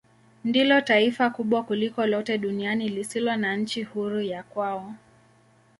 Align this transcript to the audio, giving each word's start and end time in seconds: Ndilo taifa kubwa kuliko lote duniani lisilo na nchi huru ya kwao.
Ndilo 0.43 0.81
taifa 0.81 1.29
kubwa 1.29 1.63
kuliko 1.63 2.05
lote 2.05 2.37
duniani 2.37 2.89
lisilo 2.89 3.35
na 3.35 3.55
nchi 3.57 3.83
huru 3.83 4.21
ya 4.21 4.43
kwao. 4.43 4.93